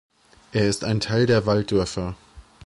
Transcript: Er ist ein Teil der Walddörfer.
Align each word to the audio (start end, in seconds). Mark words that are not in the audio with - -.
Er 0.51 0.67
ist 0.67 0.83
ein 0.83 0.99
Teil 0.99 1.27
der 1.27 1.45
Walddörfer. 1.45 2.15